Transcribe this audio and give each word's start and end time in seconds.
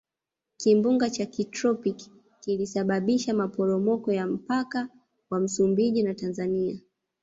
kimbunga 0.57 1.09
cha 1.09 1.25
kitropiki 1.25 2.11
kilisababisha 2.41 3.33
maporomoko 3.33 4.11
ya 4.13 4.27
mpaka 4.27 4.89
wa 5.29 5.39
msumbiji 5.39 6.03
na 6.03 6.13
tanzania 6.13 6.79